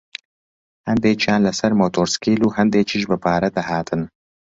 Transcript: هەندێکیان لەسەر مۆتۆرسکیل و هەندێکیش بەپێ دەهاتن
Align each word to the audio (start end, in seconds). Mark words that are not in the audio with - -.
هەندێکیان 0.87 1.41
لەسەر 1.47 1.71
مۆتۆرسکیل 1.79 2.41
و 2.43 2.53
هەندێکیش 2.57 3.03
بەپێ 3.11 3.47
دەهاتن 3.55 4.01